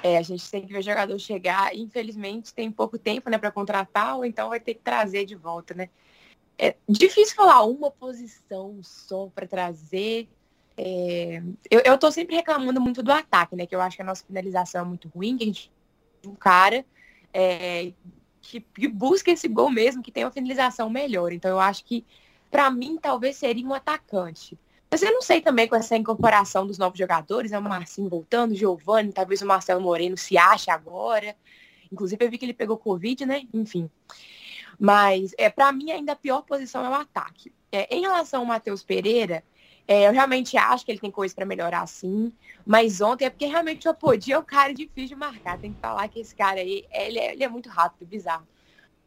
[0.00, 1.74] É, a gente tem que ver jogador chegar.
[1.74, 5.74] Infelizmente, tem pouco tempo né, para contratar, ou então vai ter que trazer de volta,
[5.74, 5.88] né?
[6.56, 10.28] É difícil falar uma posição só para trazer.
[10.76, 13.66] É, eu, eu tô sempre reclamando muito do ataque, né?
[13.66, 15.72] Que eu acho que a nossa finalização é muito ruim, que a gente
[16.26, 16.84] um cara
[17.32, 17.92] é,
[18.40, 21.32] que, que, busca esse gol mesmo, que tem uma finalização melhor.
[21.32, 22.04] Então eu acho que,
[22.50, 24.58] para mim, talvez seria um atacante.
[24.90, 28.52] Mas eu não sei também com essa incorporação dos novos jogadores, é o Marcinho voltando,
[28.52, 31.34] o Giovanni, talvez o Marcelo Moreno se ache agora.
[31.90, 33.42] Inclusive eu vi que ele pegou Covid, né?
[33.52, 33.90] Enfim.
[34.78, 37.52] Mas é, para mim ainda a pior posição é o ataque.
[37.72, 39.42] É, em relação ao Matheus Pereira,
[39.86, 42.32] é, eu realmente acho que ele tem coisa para melhorar sim.
[42.66, 45.58] Mas ontem é porque realmente o Apodi é o cara difícil de marcar.
[45.58, 48.46] Tem que falar que esse cara aí, ele é, ele é muito rápido, bizarro.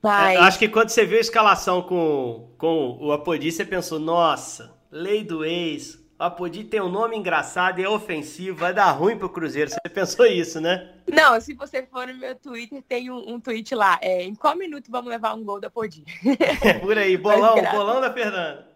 [0.01, 0.37] Mas...
[0.37, 4.77] É, acho que quando você viu a escalação com, com o Apodi, você pensou, nossa,
[4.91, 5.95] Lei do ex.
[6.19, 9.69] O Apodi tem um nome engraçado e é ofensivo, vai dar ruim pro Cruzeiro.
[9.69, 10.91] Você pensou isso, né?
[11.07, 13.99] Não, se você for no meu Twitter, tem um, um tweet lá.
[14.01, 16.03] É, em qual minuto vamos levar um gol da Apodi?
[16.61, 18.66] É, por aí, bolão, bolão da Fernanda.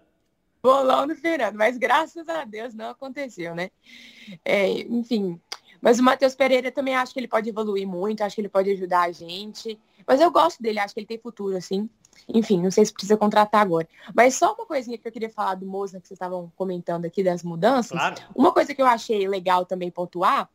[0.61, 3.71] Bolão do Fernando, mas graças a Deus não aconteceu, né?
[4.45, 5.39] É, enfim,
[5.81, 8.69] mas o Matheus Pereira também acho que ele pode evoluir muito, acho que ele pode
[8.69, 9.79] ajudar a gente.
[10.05, 11.89] Mas eu gosto dele, acho que ele tem futuro, assim.
[12.29, 13.87] Enfim, não sei se precisa contratar agora.
[14.15, 17.23] Mas só uma coisinha que eu queria falar do Moza, que vocês estavam comentando aqui
[17.23, 17.91] das mudanças.
[17.91, 18.15] Claro.
[18.35, 20.47] Uma coisa que eu achei legal também pontuar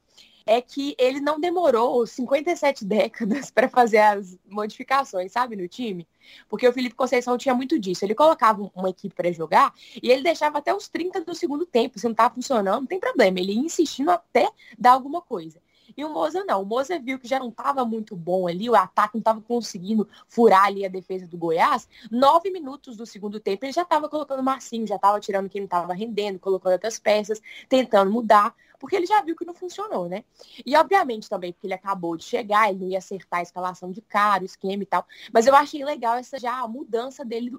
[0.47, 6.07] é que ele não demorou 57 décadas para fazer as modificações, sabe, no time.
[6.49, 8.05] Porque o Felipe Conceição tinha muito disso.
[8.05, 11.99] Ele colocava uma equipe para jogar e ele deixava até os 30 do segundo tempo.
[11.99, 13.41] Se não estava funcionando, não tem problema.
[13.41, 15.61] Ele ia insistindo até dar alguma coisa.
[15.97, 16.63] E o Moza não.
[16.63, 20.09] O Moza viu que já não estava muito bom ali, o ataque não estava conseguindo
[20.29, 21.89] furar ali a defesa do Goiás.
[22.11, 25.61] Nove minutos do segundo tempo, ele já estava colocando o Marcinho, já estava tirando quem
[25.61, 30.09] não estava rendendo, colocando outras peças, tentando mudar, porque ele já viu que não funcionou,
[30.09, 30.25] né?
[30.65, 34.01] E obviamente também porque ele acabou de chegar, ele não ia acertar a escalação de
[34.01, 35.07] cara, o esquema e tal.
[35.33, 37.57] Mas eu achei legal essa já mudança dele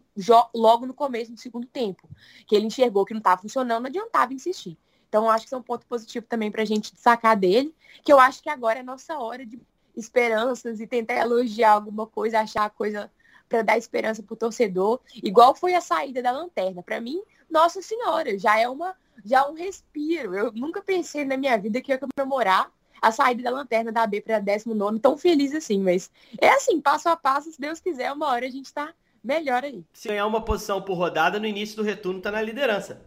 [0.53, 2.07] logo no começo do segundo tempo.
[2.45, 4.77] Que ele enxergou que não estava funcionando, não adiantava insistir.
[5.07, 8.19] Então, acho que é um ponto positivo também para a gente sacar dele, que eu
[8.19, 9.59] acho que agora é nossa hora de
[9.95, 13.11] esperanças e tentar elogiar alguma coisa, achar coisa
[13.49, 16.83] para dar esperança para o torcedor, igual foi a saída da lanterna.
[16.83, 20.35] Para mim, nossa senhora, já é uma já é um respiro.
[20.35, 24.21] Eu nunca pensei na minha vida que ia comemorar a saída da lanterna da B
[24.21, 28.27] para 19 tão feliz assim, mas é assim, passo a passo, se Deus quiser, uma
[28.27, 28.93] hora a gente está
[29.27, 29.83] melhor aí.
[29.91, 33.01] Se ganhar uma posição por rodada, no início do retorno tá na liderança.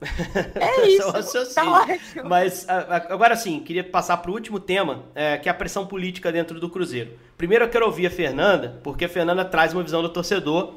[0.54, 2.28] É isso, tá ótimo.
[2.28, 6.30] Mas agora sim, queria passar para o último tema, é, que é a pressão política
[6.30, 7.18] dentro do Cruzeiro.
[7.38, 10.74] Primeiro eu quero ouvir a Fernanda, porque a Fernanda traz uma visão do torcedor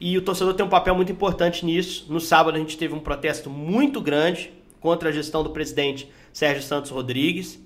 [0.00, 2.06] e o torcedor tem um papel muito importante nisso.
[2.08, 6.64] No sábado a gente teve um protesto muito grande contra a gestão do presidente Sérgio
[6.64, 7.62] Santos Rodrigues.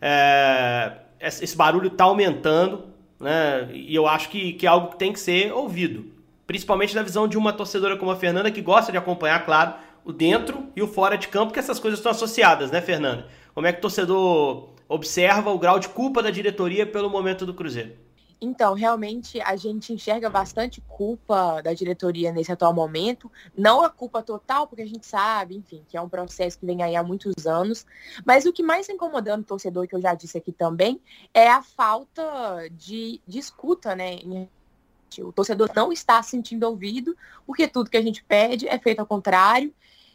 [0.00, 2.84] É, esse barulho está aumentando,
[3.18, 3.68] né?
[3.72, 6.11] E eu acho que, que é algo que tem que ser ouvido
[6.52, 9.72] principalmente na visão de uma torcedora como a Fernanda, que gosta de acompanhar, claro,
[10.04, 13.26] o dentro e o fora de campo, que essas coisas estão associadas, né, Fernanda?
[13.54, 17.54] Como é que o torcedor observa o grau de culpa da diretoria pelo momento do
[17.54, 17.96] Cruzeiro?
[18.38, 23.32] Então, realmente, a gente enxerga bastante culpa da diretoria nesse atual momento.
[23.56, 26.82] Não a culpa total, porque a gente sabe, enfim, que é um processo que vem
[26.82, 27.86] aí há muitos anos.
[28.26, 31.00] Mas o que mais está incomodando o torcedor, que eu já disse aqui também,
[31.32, 34.50] é a falta de, de escuta, né, em
[35.20, 39.00] o torcedor não está se sentindo ouvido, porque tudo que a gente pede é feito
[39.00, 39.72] ao contrário.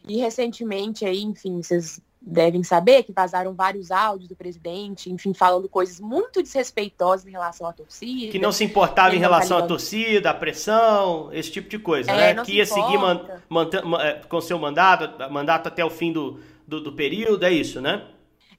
[0.08, 5.70] E recentemente aí, enfim, vocês devem saber que vazaram vários áudios do presidente, enfim, falando
[5.70, 8.32] coisas muito desrespeitosas em relação à torcida.
[8.32, 12.34] Que não se importava em relação à torcida, à pressão, esse tipo de coisa, é,
[12.34, 12.44] né?
[12.44, 13.70] Que ia seguir man, man,
[14.02, 18.06] é, com seu mandato, mandato até o fim do, do, do período, é isso, né?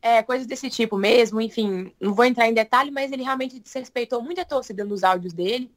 [0.00, 4.22] É, coisas desse tipo mesmo, enfim, não vou entrar em detalhe, mas ele realmente desrespeitou
[4.22, 5.70] muito a torcida nos áudios dele.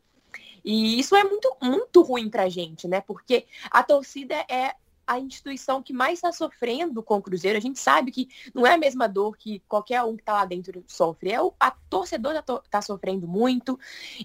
[0.63, 3.01] E isso é muito, muito ruim pra gente, né?
[3.01, 7.57] Porque a torcida é a instituição que mais está sofrendo com o Cruzeiro.
[7.57, 10.45] A gente sabe que não é a mesma dor que qualquer um que está lá
[10.45, 11.31] dentro sofre.
[11.31, 13.77] É o, a torcedora está tá sofrendo muito.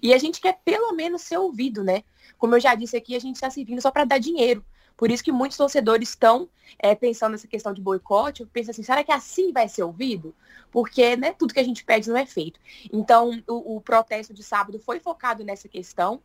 [0.03, 2.05] E a gente quer pelo menos ser ouvido, né?
[2.39, 4.65] Como eu já disse aqui, a gente está servindo só para dar dinheiro.
[4.97, 8.43] Por isso que muitos torcedores estão é, pensando nessa questão de boicote.
[8.43, 10.35] Eu penso assim, será que assim vai ser ouvido?
[10.71, 12.59] Porque né, tudo que a gente pede não é feito.
[12.93, 16.23] Então, o, o protesto de sábado foi focado nessa questão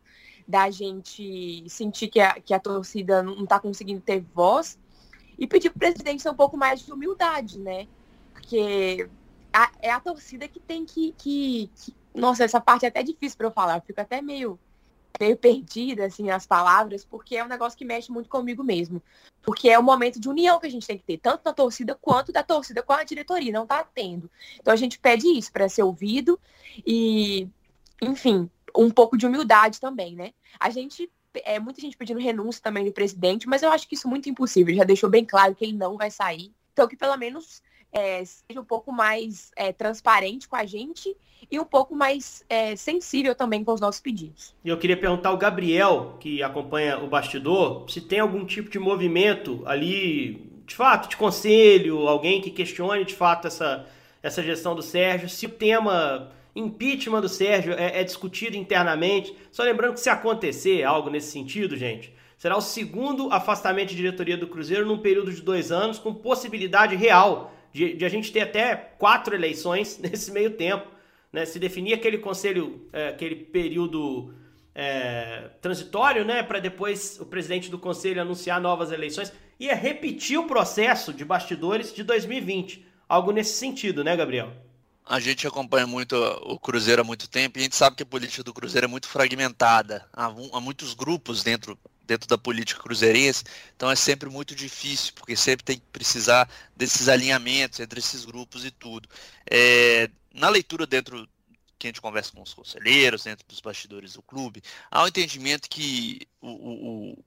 [0.48, 4.78] da gente sentir que a, que a torcida não está conseguindo ter voz
[5.38, 7.86] e pedir para o presidente ter um pouco mais de humildade, né?
[8.32, 9.08] Porque
[9.52, 13.36] a, é a torcida que tem que, que, que, Nossa, essa parte é até difícil
[13.36, 14.58] para eu falar, eu fico até meio
[15.20, 19.02] meio perdida, assim, as palavras, porque é um negócio que mexe muito comigo mesmo.
[19.42, 21.94] Porque é um momento de união que a gente tem que ter, tanto da torcida
[21.94, 24.30] quanto da torcida com a diretoria, não tá tendo.
[24.60, 26.38] Então a gente pede isso para ser ouvido
[26.86, 27.48] e,
[28.00, 30.32] enfim, um pouco de humildade também, né?
[30.58, 31.10] A gente
[31.44, 34.28] é muita gente pedindo renúncia também do presidente, mas eu acho que isso é muito
[34.28, 34.70] impossível.
[34.70, 36.52] Ele já deixou bem claro que ele não vai sair.
[36.72, 37.62] Então que pelo menos
[37.92, 41.14] é, seja um pouco mais é, transparente com a gente
[41.50, 44.54] e um pouco mais é, sensível também com os nossos pedidos.
[44.64, 48.78] E eu queria perguntar ao Gabriel, que acompanha o bastidor, se tem algum tipo de
[48.78, 53.86] movimento ali, de fato, de conselho, alguém que questione de fato essa,
[54.22, 59.34] essa gestão do Sérgio, se o tema impeachment do Sérgio é, é discutido internamente.
[59.50, 64.36] Só lembrando que se acontecer algo nesse sentido, gente, será o segundo afastamento de diretoria
[64.36, 68.40] do Cruzeiro num período de dois anos, com possibilidade real de, de a gente ter
[68.40, 70.88] até quatro eleições nesse meio tempo.
[71.32, 71.44] Né?
[71.46, 74.34] Se definir aquele conselho, é, aquele período
[74.74, 80.46] é, transitório, né, para depois o presidente do conselho anunciar novas eleições, ia repetir o
[80.46, 82.86] processo de bastidores de 2020.
[83.08, 84.52] Algo nesse sentido, né, Gabriel?
[85.04, 88.06] A gente acompanha muito o Cruzeiro há muito tempo e a gente sabe que a
[88.06, 90.06] política do Cruzeiro é muito fragmentada.
[90.12, 93.44] Há, há muitos grupos dentro dentro da política cruzeirense,
[93.76, 98.64] então é sempre muito difícil, porque sempre tem que precisar desses alinhamentos entre esses grupos
[98.64, 99.08] e tudo.
[99.50, 101.28] É, na leitura dentro
[101.78, 105.08] que a gente conversa com os conselheiros, dentro dos bastidores do clube, há o um
[105.08, 107.24] entendimento que o, o,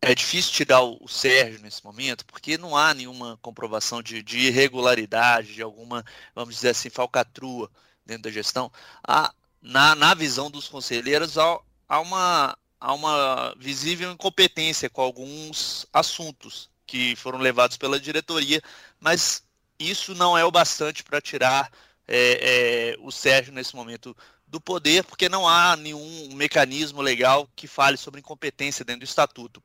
[0.00, 4.38] é difícil tirar o, o, Sérgio nesse momento, porque não há nenhuma comprovação de, de,
[4.46, 7.70] irregularidade, de alguma, vamos dizer assim, falcatrua
[8.06, 8.72] dentro da gestão.
[9.06, 15.86] Há, na, na visão dos conselheiros, há, há, uma, há uma visível incompetência com alguns
[15.92, 18.62] assuntos que foram levados pela diretoria,
[18.98, 19.42] mas
[19.78, 21.70] isso não é o bastante para tirar
[22.06, 27.66] é, é, o Sérgio nesse momento do poder, porque não há nenhum mecanismo legal que
[27.66, 29.62] fale sobre incompetência dentro do estatuto.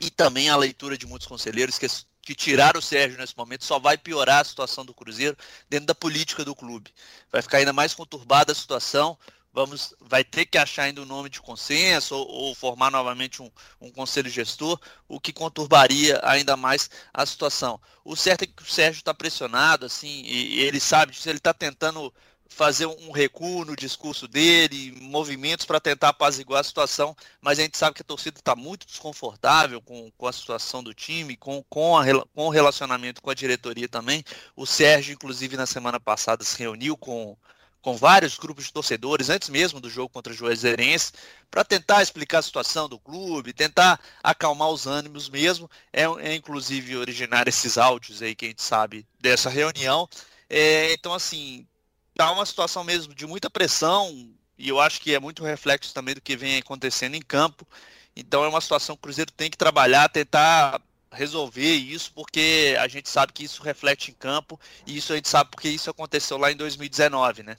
[0.00, 1.86] E também a leitura de muitos conselheiros que,
[2.22, 5.36] que tiraram o Sérgio nesse momento só vai piorar a situação do Cruzeiro
[5.68, 6.92] dentro da política do clube.
[7.30, 9.18] Vai ficar ainda mais conturbada a situação.
[9.54, 13.48] Vamos, vai ter que achar ainda um nome de consenso ou, ou formar novamente um,
[13.80, 17.80] um, conselho gestor, o que conturbaria ainda mais a situação.
[18.04, 21.38] O certo é que o Sérgio está pressionado, assim, e, e ele sabe disso, ele
[21.38, 22.12] está tentando
[22.48, 27.78] fazer um recuo no discurso dele, movimentos para tentar apaziguar a situação, mas a gente
[27.78, 31.96] sabe que a torcida está muito desconfortável com, com a situação do time, com, com,
[31.96, 34.24] a, com o relacionamento com a diretoria também.
[34.56, 37.36] O Sérgio, inclusive, na semana passada se reuniu com,
[37.84, 41.12] com vários grupos de torcedores, antes mesmo do jogo contra o Juazeirense,
[41.50, 45.70] para tentar explicar a situação do clube, tentar acalmar os ânimos mesmo.
[45.92, 50.08] É, é inclusive originar esses áudios aí que a gente sabe dessa reunião.
[50.48, 51.66] É, então, assim,
[52.14, 56.14] tá uma situação mesmo de muita pressão, e eu acho que é muito reflexo também
[56.14, 57.68] do que vem acontecendo em campo.
[58.16, 60.80] Então é uma situação que o Cruzeiro tem que trabalhar, tentar
[61.12, 65.28] resolver isso, porque a gente sabe que isso reflete em campo, e isso a gente
[65.28, 67.56] sabe porque isso aconteceu lá em 2019, né?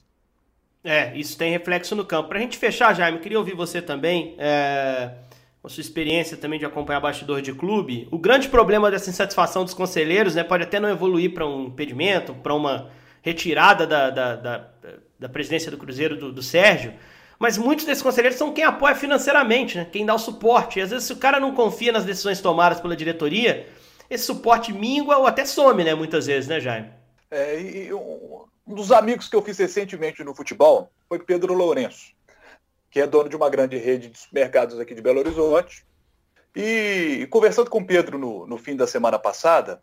[0.85, 2.29] É, isso tem reflexo no campo.
[2.29, 5.09] Para a gente fechar, Jaime, queria ouvir você também, é,
[5.63, 8.07] a sua experiência também de acompanhar bastidor de clube.
[8.11, 12.35] O grande problema dessa insatisfação dos conselheiros, né, pode até não evoluir para um impedimento,
[12.35, 12.91] para uma
[13.23, 14.67] retirada da, da, da,
[15.19, 16.93] da presidência do Cruzeiro do, do, Sérgio,
[17.39, 19.87] mas muitos desses conselheiros são quem apoia financeiramente, né?
[19.91, 20.77] quem dá o suporte.
[20.77, 23.67] E às vezes, se o cara não confia nas decisões tomadas pela diretoria,
[24.07, 25.95] esse suporte mingua ou até some, né?
[25.95, 26.89] Muitas vezes, né, Jaime?
[27.31, 27.89] É, e
[28.67, 32.13] um dos amigos que eu fiz recentemente no futebol foi Pedro Lourenço,
[32.89, 35.85] que é dono de uma grande rede de mercados aqui de Belo Horizonte.
[36.55, 39.81] E conversando com Pedro no, no fim da semana passada,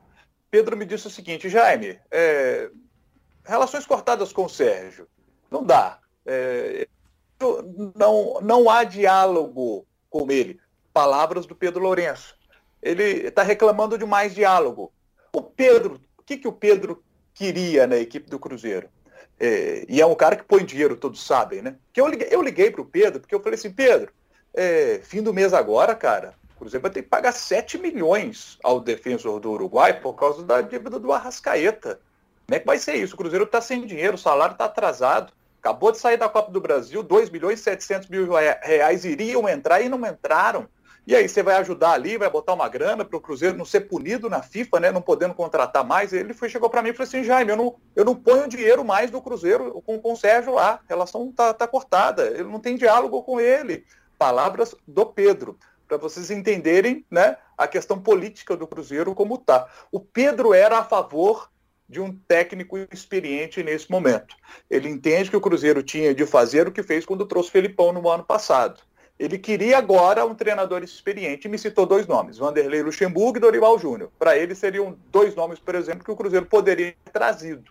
[0.50, 2.70] Pedro me disse o seguinte, Jaime, é,
[3.44, 5.06] relações cortadas com o Sérgio.
[5.50, 5.98] Não dá.
[6.26, 6.88] É,
[7.94, 10.60] não, não há diálogo com ele.
[10.92, 12.36] Palavras do Pedro Lourenço.
[12.82, 14.92] Ele está reclamando de mais diálogo.
[15.32, 17.02] O Pedro, o que, que o Pedro
[17.34, 18.88] queria na equipe do Cruzeiro?
[19.38, 21.76] É, e é um cara que põe dinheiro, todos sabem, né?
[21.92, 24.12] Que eu liguei, eu liguei para o Pedro, porque eu falei assim, Pedro,
[24.54, 28.78] é, fim do mês agora, cara, o Cruzeiro vai ter que pagar 7 milhões ao
[28.78, 32.00] defensor do Uruguai por causa da dívida do Arrascaeta.
[32.46, 33.14] Como é que vai ser isso?
[33.14, 35.32] O Cruzeiro está sem dinheiro, o salário está atrasado.
[35.58, 38.28] Acabou de sair da Copa do Brasil, 2 milhões e 700 mil
[38.62, 40.68] reais iriam entrar e não entraram.
[41.06, 43.82] E aí você vai ajudar ali, vai botar uma grana para o Cruzeiro não ser
[43.82, 44.92] punido na FIFA, né?
[44.92, 46.12] Não podendo contratar mais.
[46.12, 48.84] Ele foi, chegou para mim e falou assim, Jaime, eu não, eu não ponho dinheiro
[48.84, 50.74] mais no Cruzeiro com, com o Sérgio lá.
[50.74, 52.28] A relação está tá cortada.
[52.28, 53.84] Ele não tem diálogo com ele.
[54.16, 59.68] Palavras do Pedro para vocês entenderem né, a questão política do Cruzeiro como está.
[59.90, 61.50] O Pedro era a favor
[61.86, 64.34] de um técnico experiente nesse momento.
[64.70, 67.92] Ele entende que o Cruzeiro tinha de fazer o que fez quando trouxe o Felipão
[67.92, 68.80] no ano passado.
[69.22, 73.78] Ele queria agora um treinador experiente e me citou dois nomes, Vanderlei Luxemburgo e Dorival
[73.78, 74.10] Júnior.
[74.18, 77.70] Para ele seriam dois nomes, por exemplo, que o Cruzeiro poderia ter trazido.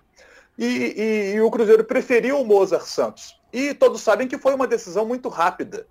[0.57, 3.37] E, e, e o Cruzeiro preferiu o Mozart Santos.
[3.51, 5.85] E todos sabem que foi uma decisão muito rápida.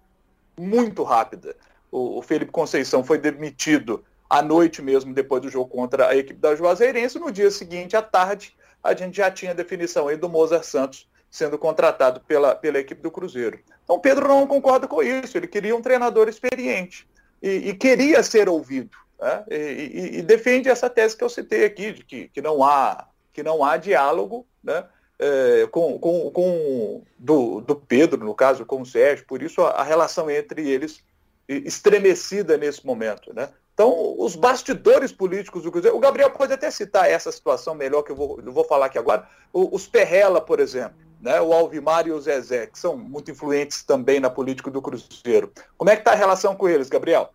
[0.59, 1.55] Muito rápida.
[1.93, 6.41] O, o Felipe Conceição foi demitido à noite mesmo, depois do jogo contra a equipe
[6.41, 7.19] da Juazeirense.
[7.19, 11.57] No dia seguinte, à tarde, a gente já tinha definição aí do Mozart Santos sendo
[11.57, 13.61] contratado pela, pela equipe do Cruzeiro.
[13.85, 15.37] Então, Pedro não concorda com isso.
[15.37, 17.09] Ele queria um treinador experiente
[17.41, 18.97] e, e queria ser ouvido.
[19.21, 19.45] Né?
[19.51, 23.07] E, e, e, defende essa tese que eu citei aqui, de que, que, não, há,
[23.33, 24.85] que não há diálogo né?
[25.19, 29.27] É, com, com, com do, do, Pedro, no caso, com o Sérgio.
[29.27, 31.05] Por isso, a, a relação entre eles
[31.47, 33.35] estremecida nesse momento.
[33.35, 33.49] Né?
[33.75, 35.97] Então, os bastidores políticos do Cruzeiro.
[35.97, 38.99] O Gabriel pode até citar essa situação melhor que eu vou, eu vou falar aqui
[38.99, 39.27] agora.
[39.53, 41.41] O, os Perrela, por exemplo, né?
[41.41, 45.53] o Alvimar e o Zezé, que são muito influentes também na política do Cruzeiro.
[45.79, 47.33] Como é que está a relação com eles, Gabriel?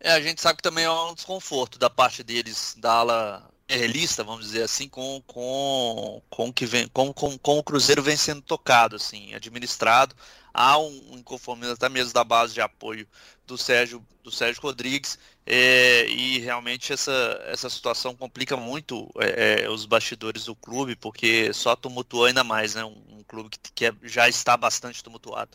[0.00, 4.24] É, a gente sabe que também é um desconforto da parte deles, da ala realista,
[4.24, 8.42] vamos dizer assim, com, com, com, que vem, com, com, com o Cruzeiro vem sendo
[8.42, 10.14] tocado, assim, administrado
[10.52, 13.06] há um inconformismo até mesmo da base de apoio
[13.52, 19.70] do Sérgio, do Sérgio Rodrigues, é, e realmente essa, essa situação complica muito é, é
[19.70, 22.84] os bastidores do clube, porque só tumultuou ainda mais, né?
[22.84, 25.50] Um, um clube que, que é, já está bastante tumultuado.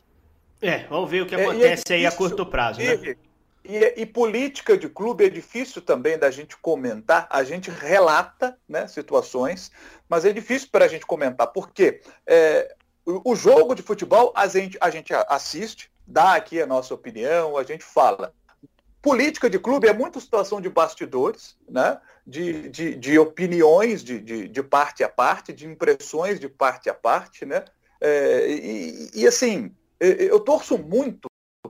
[0.62, 3.16] É, vamos ver o que acontece aí a curto prazo, né?
[3.64, 7.28] E, e, política de clube é difícil também da gente comentar.
[7.30, 9.72] A gente relata né, situações,
[10.08, 11.48] mas é difícil para a gente comentar.
[11.48, 12.74] Porque é,
[13.06, 17.58] o, o, jogo de futebol a gente, a gente assiste, dá aqui a nossa opinião,
[17.58, 18.34] a gente fala.
[19.02, 22.00] Política de clube é muita situação de bastidores, né?
[22.26, 26.94] de, de, de opiniões de, de, de, parte a parte, de impressões de parte a
[26.94, 27.46] parte.
[27.46, 27.64] Né?
[28.02, 31.28] É, e, e, assim, eu torço muito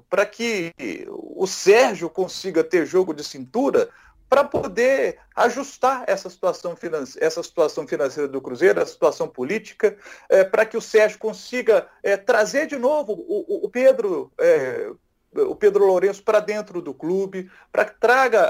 [0.09, 0.73] para que
[1.09, 3.89] o Sérgio consiga ter jogo de cintura
[4.29, 9.97] para poder ajustar essa situação, financeira, essa situação financeira do Cruzeiro, a situação política,
[10.29, 14.31] é, para que o Sérgio consiga é, trazer de novo o, o Pedro.
[14.39, 14.91] É,
[15.33, 18.49] o Pedro Lourenço para dentro do clube, para que traga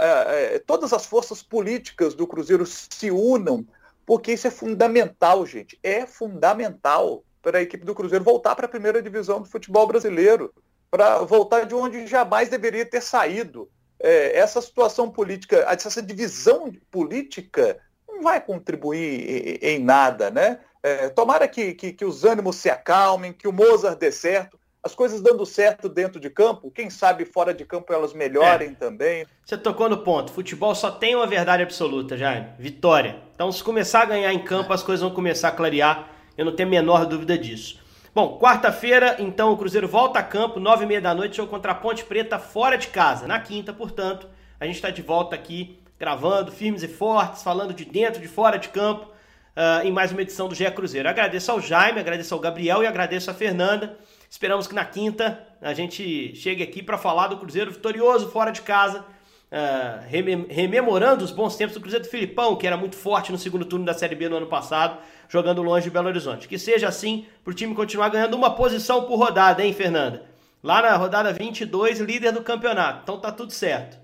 [0.65, 3.67] todas as forças políticas do Cruzeiro se unam,
[4.05, 5.77] porque isso é fundamental, gente.
[5.83, 10.53] É fundamental para a equipe do Cruzeiro voltar para a primeira divisão do futebol brasileiro,
[10.89, 13.69] para voltar de onde jamais deveria ter saído
[13.99, 17.77] é, essa situação política, essa divisão política
[18.07, 20.59] não vai contribuir em, em nada, né?
[20.83, 24.95] É, tomara que, que, que, os ânimos se acalmem, que o Mozart dê certo, as
[24.95, 28.73] coisas dando certo dentro de campo, quem sabe fora de campo elas melhorem é.
[28.73, 29.25] também.
[29.45, 33.21] Você tocou no ponto, futebol só tem uma verdade absoluta, Jaime, vitória.
[33.35, 36.55] Então se começar a ganhar em campo, as coisas vão começar a clarear, eu não
[36.55, 37.83] tenho a menor dúvida disso.
[38.17, 41.71] Bom, quarta-feira, então, o Cruzeiro volta a campo, nove e meia da noite, jogo contra
[41.71, 43.27] a Ponte Preta, fora de casa.
[43.27, 44.27] Na quinta, portanto,
[44.59, 48.57] a gente está de volta aqui, gravando, firmes e fortes, falando de dentro, de fora
[48.57, 51.07] de campo, uh, em mais uma edição do GE Cruzeiro.
[51.07, 53.99] Agradeço ao Jaime, agradeço ao Gabriel e agradeço a Fernanda.
[54.27, 58.63] Esperamos que na quinta a gente chegue aqui para falar do Cruzeiro vitorioso fora de
[58.63, 59.05] casa,
[59.51, 63.65] uh, rememorando os bons tempos do Cruzeiro do Filipão, que era muito forte no segundo
[63.65, 66.47] turno da Série B no ano passado jogando longe de Belo Horizonte.
[66.47, 70.23] Que seja assim para o time continuar ganhando uma posição por rodada, hein, Fernanda?
[70.63, 73.01] Lá na rodada 22, líder do campeonato.
[73.03, 73.97] Então tá tudo certo.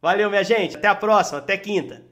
[0.00, 0.76] Valeu, minha gente.
[0.76, 1.38] Até a próxima.
[1.38, 2.02] Até quinta.